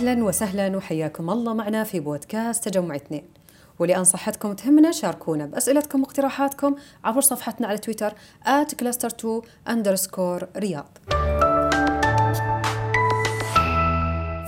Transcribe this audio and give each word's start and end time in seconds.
أهلا 0.00 0.24
وسهلا 0.24 0.76
وحياكم 0.76 1.30
الله 1.30 1.54
معنا 1.54 1.84
في 1.84 2.00
بودكاست 2.00 2.68
تجمع 2.68 2.96
اثنين. 2.96 3.24
ولأن 3.78 4.04
صحتكم 4.04 4.52
تهمنا 4.52 4.92
شاركونا 4.92 5.46
بأسئلتكم 5.46 6.00
واقتراحاتكم 6.00 6.74
عبر 7.04 7.20
صفحتنا 7.20 7.66
على 7.66 7.78
تويتر 7.78 8.12
@cluster2 8.46 9.44
underscore 9.68 10.44
رياض. 10.56 10.98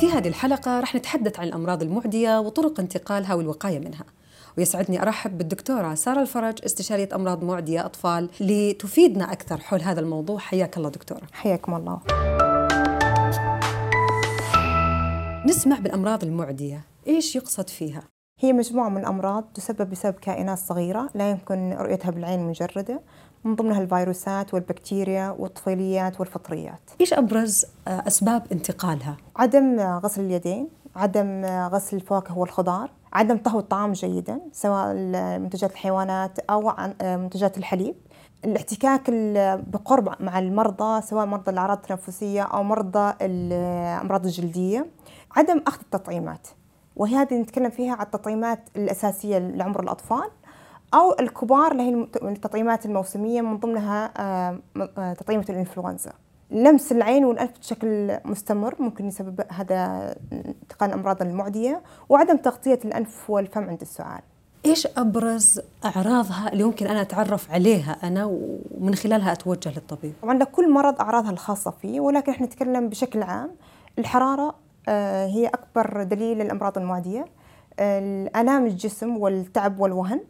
في 0.00 0.10
هذه 0.12 0.28
الحلقة 0.28 0.80
رح 0.80 0.94
نتحدث 0.94 1.40
عن 1.40 1.48
الأمراض 1.48 1.82
المعدية 1.82 2.40
وطرق 2.40 2.80
انتقالها 2.80 3.34
والوقاية 3.34 3.78
منها. 3.78 4.04
ويسعدني 4.58 5.02
أرحب 5.02 5.38
بالدكتورة 5.38 5.94
سارة 5.94 6.20
الفرج 6.20 6.58
استشارية 6.64 7.08
أمراض 7.14 7.44
معدية 7.44 7.86
أطفال 7.86 8.28
لتفيدنا 8.40 9.32
أكثر 9.32 9.60
حول 9.60 9.82
هذا 9.82 10.00
الموضوع. 10.00 10.38
حياك 10.38 10.76
الله 10.76 10.88
دكتورة. 10.88 11.22
حياكم 11.32 11.74
الله. 11.74 12.00
نسمع 15.46 15.78
بالأمراض 15.78 16.24
المعدية 16.24 16.84
إيش 17.06 17.36
يقصد 17.36 17.68
فيها؟ 17.70 18.02
هي 18.40 18.52
مجموعة 18.52 18.88
من 18.88 18.98
الأمراض 19.00 19.44
تسبب 19.54 19.90
بسبب 19.90 20.14
كائنات 20.14 20.58
صغيرة 20.58 21.08
لا 21.14 21.30
يمكن 21.30 21.72
رؤيتها 21.72 22.10
بالعين 22.10 22.40
المجردة 22.40 23.00
من 23.44 23.54
ضمنها 23.54 23.80
الفيروسات 23.82 24.54
والبكتيريا 24.54 25.30
والطفيليات 25.38 26.20
والفطريات 26.20 26.80
إيش 27.00 27.12
أبرز 27.14 27.64
آه، 27.88 28.04
أسباب 28.06 28.42
انتقالها؟ 28.52 29.16
عدم 29.36 29.80
غسل 29.80 30.20
اليدين 30.22 30.68
عدم 30.96 31.44
غسل 31.46 31.96
الفواكه 31.96 32.38
والخضار 32.38 32.90
عدم 33.12 33.36
طهو 33.36 33.58
الطعام 33.58 33.92
جيدا 33.92 34.40
سواء 34.52 34.94
منتجات 35.38 35.70
الحيوانات 35.72 36.38
أو 36.38 36.68
عن- 36.68 36.94
منتجات 37.02 37.58
الحليب 37.58 37.94
الاحتكاك 38.44 39.08
ال- 39.08 39.62
بقرب 39.62 40.22
مع 40.22 40.38
المرضى 40.38 41.00
سواء 41.02 41.26
مرضى 41.26 41.50
الأعراض 41.50 41.76
التنفسية 41.76 42.42
أو 42.42 42.62
مرضى 42.62 43.14
الأمراض 43.20 44.24
الجلدية 44.24 44.86
عدم 45.36 45.62
أخذ 45.66 45.80
التطعيمات. 45.80 46.48
وهي 46.96 47.16
هذه 47.16 47.34
نتكلم 47.34 47.70
فيها 47.70 47.92
على 47.92 48.06
التطعيمات 48.06 48.68
الأساسية 48.76 49.38
لعمر 49.38 49.82
الأطفال 49.82 50.30
أو 50.94 51.16
الكبار 51.20 51.72
اللي 51.72 51.82
هي 51.82 52.06
التطعيمات 52.22 52.86
الموسمية 52.86 53.40
من 53.40 53.58
ضمنها 53.58 54.12
آه، 54.16 54.58
آه، 54.98 55.12
تطعيمة 55.12 55.44
الإنفلونزا. 55.50 56.12
لمس 56.50 56.92
العين 56.92 57.24
والأنف 57.24 57.50
بشكل 57.58 58.18
مستمر 58.24 58.74
ممكن 58.78 59.08
يسبب 59.08 59.40
هذا 59.52 60.14
انتقال 60.32 60.90
الأمراض 60.90 61.22
المعدية 61.22 61.82
وعدم 62.08 62.36
تغطية 62.36 62.78
الأنف 62.84 63.30
والفم 63.30 63.64
عند 63.68 63.80
السعال 63.80 64.22
إيش 64.66 64.86
أبرز 64.96 65.60
أعراضها 65.84 66.52
اللي 66.52 66.64
ممكن 66.64 66.86
أنا 66.86 67.00
أتعرف 67.00 67.50
عليها 67.50 67.96
أنا 68.02 68.24
ومن 68.24 68.94
خلالها 68.94 69.32
أتوجه 69.32 69.68
للطبيب؟ 69.74 70.12
طبعا 70.22 70.34
لكل 70.34 70.70
مرض 70.72 71.00
أعراضها 71.00 71.30
الخاصة 71.30 71.70
فيه 71.70 72.00
ولكن 72.00 72.32
إحنا 72.32 72.46
نتكلم 72.46 72.88
بشكل 72.88 73.22
عام 73.22 73.50
الحرارة 73.98 74.48
آه، 74.48 74.54
هي 75.26 75.46
أكبر 75.46 76.02
دليل 76.02 76.38
للأمراض 76.38 76.78
المعدية. 76.78 77.24
الآلام 77.80 78.66
الجسم 78.66 79.16
والتعب 79.16 79.80
والوهن 79.80 80.20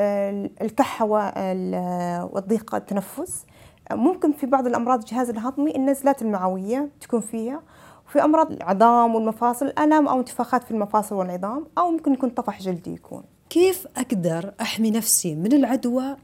آه، 0.00 0.50
الكحة 0.62 1.04
وال- 1.04 2.28
والضيق 2.32 2.74
التنفس. 2.74 3.44
آه، 3.90 3.94
ممكن 3.94 4.32
في 4.32 4.46
بعض 4.46 4.66
الأمراض 4.66 4.98
الجهاز 4.98 5.30
الهضمي 5.30 5.76
النزلات 5.76 6.22
المعوية 6.22 6.88
تكون 7.00 7.20
فيها 7.20 7.62
وفي 8.08 8.24
أمراض 8.24 8.52
العظام 8.52 9.14
والمفاصل 9.14 9.72
آلام 9.78 10.08
أو 10.08 10.18
انتفاخات 10.20 10.64
في 10.64 10.70
المفاصل 10.70 11.14
والعظام 11.14 11.66
أو 11.78 11.90
ممكن 11.90 12.12
يكون 12.12 12.30
طفح 12.30 12.60
جلدي 12.60 12.94
يكون. 12.94 13.22
كيف 13.50 13.86
أقدر 13.96 14.54
أحمي 14.60 14.90
نفسي 14.90 15.34
من 15.34 15.52
العدوى 15.52 16.16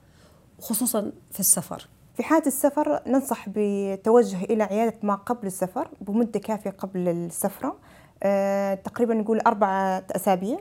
خصوصا 0.60 1.12
في 1.30 1.40
السفر؟ 1.40 1.88
في 2.18 2.24
حالة 2.24 2.46
السفر 2.46 3.00
ننصح 3.06 3.48
بالتوجه 3.48 4.44
إلى 4.44 4.62
عيادة 4.62 4.94
ما 5.02 5.14
قبل 5.14 5.46
السفر 5.46 5.88
بمدة 6.00 6.40
كافية 6.40 6.70
قبل 6.70 7.08
السفرة. 7.08 7.76
آه، 8.22 8.74
تقريبا 8.74 9.14
نقول 9.14 9.40
أربعة 9.40 10.04
أسابيع. 10.16 10.58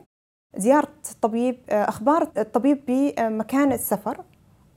زيارة 0.57 0.93
الطبيب 1.11 1.57
آه، 1.69 1.89
أخبار 1.89 2.31
الطبيب 2.37 2.83
بمكان 2.87 3.71
السفر. 3.71 4.23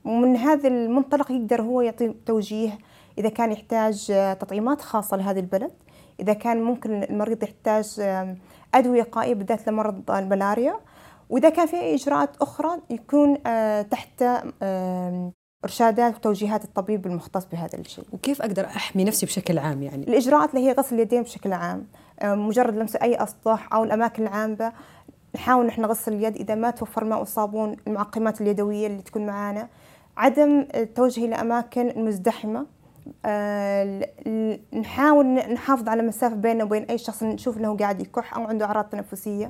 ومن 0.04 0.36
هذا 0.36 0.68
المنطلق 0.68 1.32
يقدر 1.32 1.62
هو 1.62 1.80
يعطي 1.80 2.14
توجيه 2.26 2.78
إذا 3.18 3.28
كان 3.28 3.52
يحتاج 3.52 4.10
آه، 4.10 4.32
تطعيمات 4.34 4.80
خاصة 4.80 5.16
لهذه 5.16 5.40
البلد. 5.40 5.72
إذا 6.20 6.32
كان 6.32 6.62
ممكن 6.62 7.02
المريض 7.02 7.42
يحتاج 7.42 8.00
أدوية 8.74 9.02
وقائية 9.02 9.34
بالذات 9.34 9.68
لمرض 9.68 10.10
الملاريا. 10.10 10.80
وإذا 11.30 11.48
كان 11.48 11.66
في 11.66 11.94
إجراءات 11.94 12.36
أخرى 12.36 12.80
يكون 12.90 13.42
تحت 13.90 14.24
إرشادات 15.64 16.16
وتوجيهات 16.16 16.64
الطبيب 16.64 17.06
المختص 17.06 17.44
بهذا 17.44 17.78
الشيء. 17.78 18.04
وكيف 18.12 18.42
أقدر 18.42 18.64
أحمي 18.64 19.04
نفسي 19.04 19.26
بشكل 19.26 19.58
عام 19.58 19.82
يعني؟ 19.82 20.04
الإجراءات 20.08 20.54
اللي 20.54 20.68
هي 20.68 20.72
غسل 20.72 20.94
اليدين 20.94 21.22
بشكل 21.22 21.52
عام 21.52 21.86
آه، 22.20 22.34
مجرد 22.34 22.76
لمس 22.76 22.96
أي 22.96 23.22
أسطح 23.22 23.74
أو 23.74 23.84
الأماكن 23.84 24.22
العامة 24.22 24.72
نحاول 25.34 25.66
نحن 25.66 25.82
نغسل 25.82 26.12
اليد 26.12 26.36
إذا 26.36 26.54
ما 26.54 26.70
توفر 26.70 27.04
ماء 27.04 27.20
وصابون 27.22 27.76
المعقمات 27.86 28.40
اليدوية 28.40 28.86
اللي 28.86 29.02
تكون 29.02 29.26
معانا. 29.26 29.68
عدم 30.16 30.66
التوجه 30.74 31.24
إلى 31.24 31.34
أماكن 31.34 32.04
مزدحمة 32.04 32.66
آه، 33.26 34.06
نحاول 34.74 35.26
نحافظ 35.26 35.88
على 35.88 36.02
مسافة 36.02 36.34
بيننا 36.36 36.64
وبين 36.64 36.82
أي 36.82 36.98
شخص 36.98 37.22
نشوف 37.22 37.58
أنه 37.58 37.76
قاعد 37.76 38.00
يكح 38.00 38.36
أو 38.36 38.42
عنده 38.44 38.66
أعراض 38.66 38.84
تنفسية. 38.84 39.48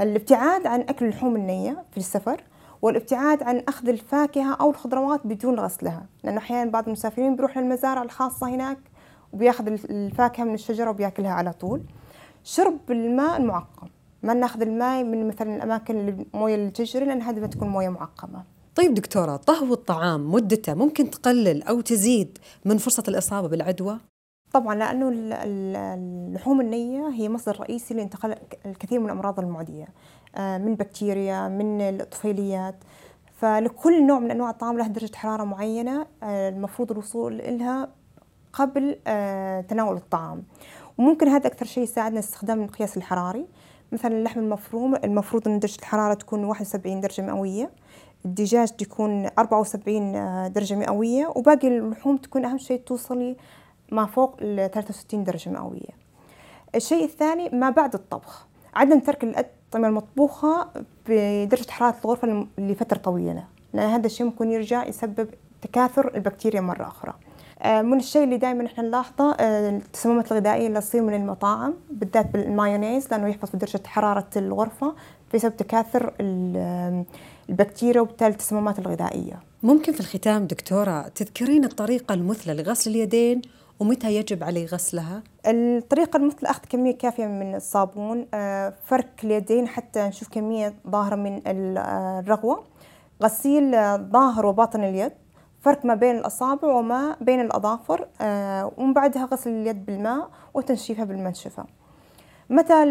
الابتعاد 0.00 0.66
عن 0.66 0.80
أكل 0.80 1.04
اللحوم 1.06 1.36
النية 1.36 1.84
في 1.90 1.96
السفر 1.96 2.40
والابتعاد 2.82 3.42
عن 3.42 3.62
أخذ 3.68 3.88
الفاكهة 3.88 4.54
أو 4.54 4.70
الخضروات 4.70 5.20
بدون 5.26 5.60
غسلها 5.60 6.06
لأنه 6.24 6.38
أحيانا 6.38 6.70
بعض 6.70 6.86
المسافرين 6.86 7.36
بيروح 7.36 7.58
للمزارع 7.58 8.02
الخاصة 8.02 8.48
هناك 8.48 8.78
وبيأخذ 9.32 9.66
الفاكهة 9.90 10.44
من 10.44 10.54
الشجرة 10.54 10.90
وبيأكلها 10.90 11.30
على 11.30 11.52
طول. 11.52 11.82
شرب 12.44 12.78
الماء 12.90 13.36
المعقم 13.40 13.86
ما 14.22 14.34
نأخذ 14.34 14.62
الماء 14.62 15.04
من 15.04 15.28
مثلا 15.28 15.56
الأماكن 15.56 15.96
اللي 15.98 16.26
الموية 16.34 16.54
اللي 16.54 16.70
تجري 16.70 17.04
لأن 17.04 17.22
هذه 17.22 17.40
بتكون 17.40 17.68
موية 17.68 17.88
معقمة. 17.88 18.42
طيب 18.74 18.94
دكتورة 18.94 19.36
طهو 19.36 19.74
الطعام 19.74 20.32
مدته 20.32 20.74
ممكن 20.74 21.10
تقلل 21.10 21.62
أو 21.62 21.80
تزيد 21.80 22.38
من 22.64 22.78
فرصة 22.78 23.02
الإصابة 23.08 23.48
بالعدوى؟ 23.48 23.98
طبعا 24.52 24.74
لأنه 24.74 25.08
ال- 25.08 25.32
ال- 25.32 25.76
اللحوم 25.76 26.60
النية 26.60 27.08
هي 27.08 27.28
مصدر 27.28 27.60
رئيسي 27.60 27.94
لانتقال 27.94 28.34
الكثير 28.66 29.00
من 29.00 29.06
الأمراض 29.06 29.40
المعدية. 29.40 29.88
من 30.36 30.74
بكتيريا 30.74 31.48
من 31.48 31.80
الطفيليات 31.80 32.74
فلكل 33.38 34.06
نوع 34.06 34.18
من 34.18 34.30
أنواع 34.30 34.50
الطعام 34.50 34.78
له 34.78 34.86
درجة 34.86 35.16
حرارة 35.16 35.44
معينة 35.44 36.06
آه، 36.22 36.48
المفروض 36.48 36.92
الوصول 36.92 37.36
لها 37.38 37.88
قبل 38.52 38.98
آه، 39.06 39.60
تناول 39.60 39.96
الطعام. 39.96 40.42
وممكن 40.98 41.28
هذا 41.28 41.46
أكثر 41.46 41.66
شيء 41.66 41.82
يساعدنا 41.82 42.18
استخدام 42.18 42.58
المقياس 42.58 42.96
الحراري. 42.96 43.46
مثلا 43.92 44.18
اللحم 44.18 44.40
المفروم 44.40 44.94
المفروض 44.94 45.48
إن 45.48 45.58
درجة 45.58 45.78
الحرارة 45.78 46.14
تكون 46.14 46.44
71 46.44 47.00
درجة 47.00 47.22
مئوية. 47.22 47.70
الدجاج 48.24 48.68
تكون 48.68 49.28
74 49.38 50.52
درجة 50.52 50.74
مئوية. 50.74 51.32
وباقي 51.36 51.68
اللحوم 51.68 52.16
تكون 52.16 52.44
أهم 52.44 52.58
شيء 52.58 52.80
توصل 52.80 53.36
ما 53.92 54.06
فوق 54.06 54.36
ال 54.40 54.70
63 54.70 55.24
درجة 55.24 55.50
مئوية. 55.50 55.98
الشيء 56.74 57.04
الثاني 57.04 57.48
ما 57.48 57.70
بعد 57.70 57.94
الطبخ، 57.94 58.46
عدم 58.74 59.00
ترك 59.00 59.24
الأطعمة 59.68 59.88
المطبوخة 59.88 60.66
بدرجة 61.08 61.70
حرارة 61.70 61.96
الغرفة 62.04 62.46
لفترة 62.58 62.98
طويلة، 62.98 63.44
لأن 63.74 63.88
هذا 63.90 64.06
الشيء 64.06 64.26
ممكن 64.26 64.50
يرجع 64.50 64.86
يسبب 64.86 65.28
تكاثر 65.62 66.14
البكتيريا 66.14 66.60
مرة 66.60 66.86
أخرى. 66.86 67.14
آه، 67.62 67.82
من 67.82 67.98
الشيء 67.98 68.24
اللي 68.24 68.36
دائما 68.36 68.66
إحنا 68.66 68.84
نلاحظه 68.84 69.32
آه، 69.40 69.70
التسممات 69.70 70.32
الغذائية 70.32 70.66
اللي 70.66 70.80
تصير 70.80 71.02
من 71.02 71.14
المطاعم 71.14 71.74
بالذات 71.90 72.26
بالمايونيز 72.32 73.08
لأنه 73.10 73.28
يحفظ 73.28 73.48
بدرجة 73.54 73.80
حرارة 73.86 74.28
الغرفة 74.36 74.94
فيسبب 75.30 75.56
تكاثر 75.56 76.14
ال- 76.20 77.04
البكتيريا 77.48 78.00
وبالتالي 78.00 78.30
التسممات 78.30 78.78
الغذائية. 78.78 79.38
ممكن 79.62 79.92
في 79.92 80.00
الختام 80.00 80.46
دكتورة 80.46 81.08
تذكرين 81.08 81.64
الطريقة 81.64 82.14
المثلى 82.14 82.54
لغسل 82.54 82.90
اليدين 82.90 83.42
ومتى 83.80 84.16
يجب 84.16 84.44
علي 84.44 84.64
غسلها؟ 84.64 85.22
الطريقة 85.46 86.16
المثلى 86.16 86.50
أخذ 86.50 86.62
كمية 86.68 86.98
كافية 86.98 87.26
من 87.26 87.54
الصابون 87.54 88.26
آه، 88.34 88.74
فرك 88.84 89.24
اليدين 89.24 89.68
حتى 89.68 90.00
نشوف 90.00 90.28
كمية 90.28 90.74
ظاهرة 90.88 91.16
من 91.16 91.42
آه، 91.46 92.20
الرغوة. 92.20 92.64
غسيل 93.22 93.74
آه، 93.74 93.96
ظاهر 93.96 94.46
وباطن 94.46 94.84
اليد 94.84 95.12
فرك 95.60 95.84
ما 95.84 95.94
بين 95.94 96.16
الأصابع 96.16 96.68
وما 96.68 97.16
بين 97.20 97.40
الأظافر 97.40 98.08
ومن 98.78 98.92
بعدها 98.92 99.24
غسل 99.24 99.50
اليد 99.50 99.86
بالماء 99.86 100.30
وتنشيفها 100.54 101.04
بالمنشفة. 101.04 101.64
متى 102.50 102.84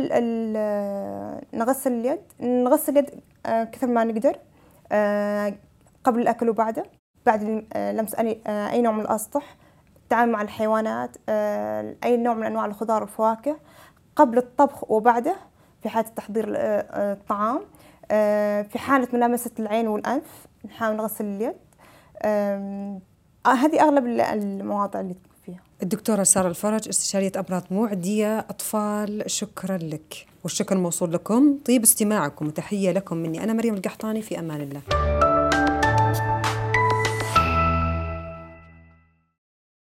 نغسل 1.54 1.92
اليد؟ 1.92 2.20
نغسل 2.40 2.92
اليد 2.98 3.10
كثر 3.46 3.88
ما 3.88 4.04
نقدر 4.04 4.38
قبل 6.04 6.22
الأكل 6.22 6.50
وبعده 6.50 6.84
بعد 7.26 7.66
لمس 7.76 8.16
أي 8.16 8.82
نوع 8.82 8.94
من 8.94 9.02
الأسطح. 9.02 9.58
التعامل 10.08 10.32
مع 10.32 10.42
الحيوانات 10.42 11.18
آه، 11.30 11.96
أي 12.04 12.18
نوع 12.18 12.34
من 12.34 12.44
أنواع 12.44 12.66
الخضار 12.66 13.02
والفواكه 13.02 13.58
قبل 14.16 14.38
الطبخ 14.38 14.92
وبعده 14.92 15.36
في 15.84 15.90
حالة 15.90 16.08
تحضير 16.08 16.54
آه، 16.56 16.60
آه، 16.60 17.14
الطعام. 17.14 17.62
في 18.70 18.78
حالة 18.80 19.08
ملامسة 19.14 19.52
العين 19.60 19.88
والأنف 19.88 20.24
نحاول 20.66 20.96
نغسل 20.96 21.26
اليد. 21.26 21.54
هذه 23.48 23.82
أغلب 23.82 24.06
ال- 24.06 24.22
المواضع 24.22 25.00
اللي 25.00 25.16
فيها. 25.46 25.60
الدكتورة 25.84 26.24
سارة 26.24 26.48
الفرج 26.48 26.88
استشارية 26.88 27.32
أمراض 27.38 27.64
معدية 27.72 28.40
أطفال 28.40 29.24
شكرا 29.32 29.78
لك. 29.78 30.26
والشكر 30.44 30.78
موصول 30.78 31.14
لكم. 31.14 31.58
طيب 31.66 31.84
استماعكم 31.84 32.48
وتحية 32.48 32.92
لكم 32.92 33.18
مني 33.18 33.44
أنا 33.44 33.54
مريم 33.54 33.74
القحطاني 33.74 34.22
في 34.22 34.40
أمان 34.40 34.62
الله. 34.62 34.82